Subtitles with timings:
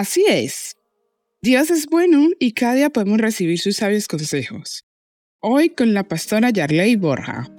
[0.00, 0.78] Así es.
[1.42, 4.86] Dios es bueno y cada día podemos recibir sus sabios consejos.
[5.40, 7.54] Hoy con la pastora Yarley Borja.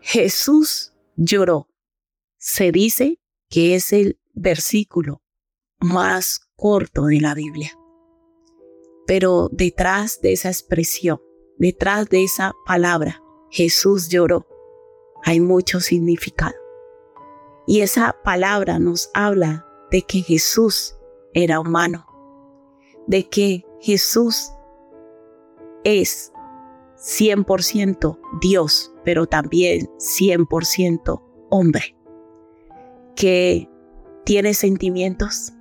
[0.00, 1.68] Jesús lloró.
[2.38, 5.22] Se dice que es el versículo
[5.78, 7.78] más corto de la Biblia.
[9.06, 11.20] Pero detrás de esa expresión,
[11.58, 14.48] detrás de esa palabra, Jesús lloró,
[15.22, 16.61] hay mucho significado.
[17.66, 20.96] Y esa palabra nos habla de que Jesús
[21.32, 22.06] era humano,
[23.06, 24.52] de que Jesús
[25.84, 26.32] es
[26.96, 31.96] 100% Dios, pero también 100% hombre,
[33.16, 33.68] que
[34.24, 35.52] tiene sentimientos,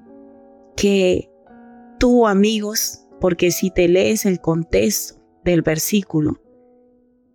[0.75, 1.29] que
[1.99, 6.39] tuvo amigos, porque si te lees el contexto del versículo,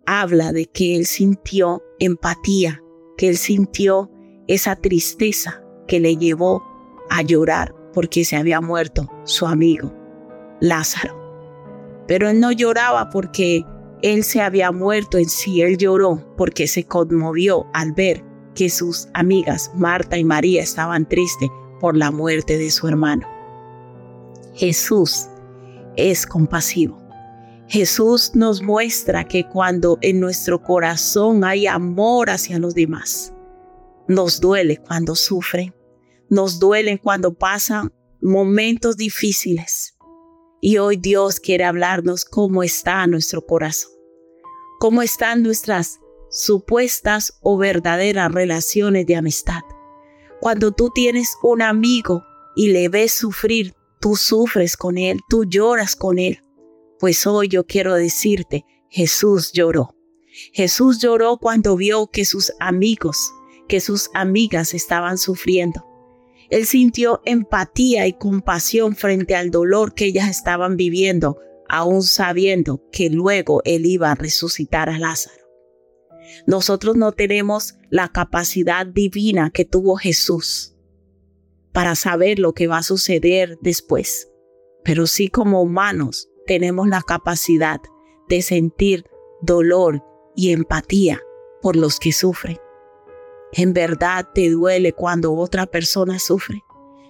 [0.05, 2.81] habla de que él sintió empatía,
[3.17, 4.09] que él sintió
[4.47, 6.63] esa tristeza que le llevó
[7.09, 9.93] a llorar porque se había muerto su amigo
[10.59, 11.15] Lázaro.
[12.07, 13.65] Pero él no lloraba porque
[14.01, 18.23] él se había muerto en sí, él lloró porque se conmovió al ver
[18.55, 23.27] que sus amigas Marta y María estaban tristes por la muerte de su hermano.
[24.53, 25.27] Jesús
[25.95, 27.01] es compasivo.
[27.67, 33.33] Jesús nos muestra que cuando en nuestro corazón hay amor hacia los demás,
[34.07, 35.73] nos duele cuando sufren,
[36.29, 39.95] nos duele cuando pasan momentos difíciles.
[40.61, 43.91] Y hoy Dios quiere hablarnos cómo está nuestro corazón,
[44.79, 49.61] cómo están nuestras supuestas o verdaderas relaciones de amistad.
[50.39, 52.23] Cuando tú tienes un amigo
[52.55, 56.43] y le ves sufrir, tú sufres con él, tú lloras con él.
[56.99, 59.95] Pues hoy yo quiero decirte, Jesús lloró.
[60.53, 63.31] Jesús lloró cuando vio que sus amigos
[63.67, 65.85] que sus amigas estaban sufriendo.
[66.49, 73.09] Él sintió empatía y compasión frente al dolor que ellas estaban viviendo, aún sabiendo que
[73.09, 75.45] luego él iba a resucitar a Lázaro.
[76.45, 80.73] Nosotros no tenemos la capacidad divina que tuvo Jesús
[81.73, 84.29] para saber lo que va a suceder después,
[84.83, 87.79] pero sí como humanos tenemos la capacidad
[88.29, 89.05] de sentir
[89.41, 90.03] dolor
[90.35, 91.21] y empatía
[91.61, 92.57] por los que sufren.
[93.53, 96.63] En verdad te duele cuando otra persona sufre.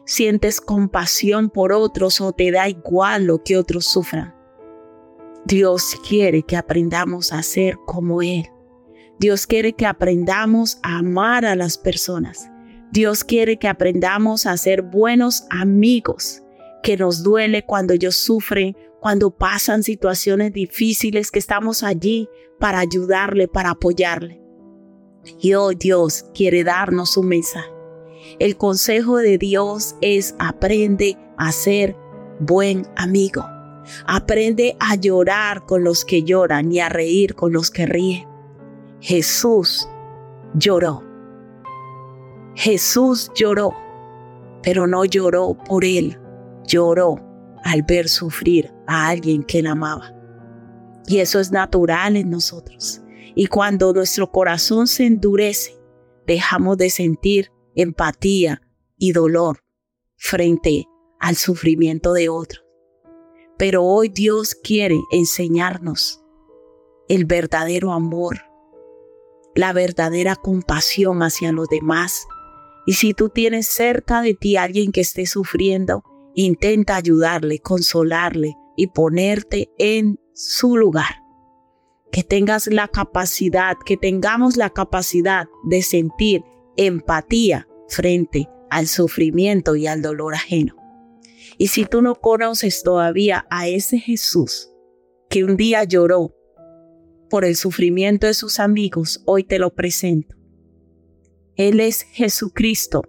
[0.05, 4.33] Sientes compasión por otros o te da igual lo que otros sufran.
[5.45, 8.45] Dios quiere que aprendamos a ser como Él.
[9.19, 12.49] Dios quiere que aprendamos a amar a las personas.
[12.91, 16.43] Dios quiere que aprendamos a ser buenos amigos,
[16.83, 23.47] que nos duele cuando ellos sufren, cuando pasan situaciones difíciles, que estamos allí para ayudarle,
[23.47, 24.46] para apoyarle.
[25.39, 27.69] Y hoy Dios quiere darnos un mensaje.
[28.39, 31.95] El consejo de Dios es aprende a ser
[32.39, 33.45] buen amigo.
[34.05, 38.27] Aprende a llorar con los que lloran y a reír con los que ríen.
[38.99, 39.87] Jesús
[40.53, 41.03] lloró.
[42.55, 43.73] Jesús lloró,
[44.63, 46.19] pero no lloró por él,
[46.65, 47.15] lloró
[47.63, 50.13] al ver sufrir a alguien que él amaba.
[51.05, 53.01] Y eso es natural en nosotros.
[53.35, 55.77] Y cuando nuestro corazón se endurece,
[56.25, 58.61] dejamos de sentir empatía
[58.97, 59.63] y dolor
[60.15, 60.85] frente
[61.19, 62.63] al sufrimiento de otros.
[63.57, 66.23] Pero hoy Dios quiere enseñarnos
[67.07, 68.41] el verdadero amor,
[69.55, 72.27] la verdadera compasión hacia los demás.
[72.85, 76.03] Y si tú tienes cerca de ti alguien que esté sufriendo,
[76.35, 81.26] intenta ayudarle, consolarle y ponerte en su lugar
[82.11, 86.41] que tengas la capacidad, que tengamos la capacidad de sentir
[86.75, 90.75] empatía frente al sufrimiento y al dolor ajeno.
[91.57, 94.69] Y si tú no conoces todavía a ese Jesús
[95.29, 96.35] que un día lloró
[97.29, 100.35] por el sufrimiento de sus amigos, hoy te lo presento.
[101.55, 103.03] Él es Jesucristo.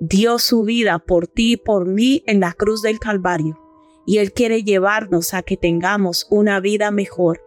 [0.00, 3.58] Dio su vida por ti y por mí en la cruz del Calvario.
[4.06, 7.40] Y Él quiere llevarnos a que tengamos una vida mejor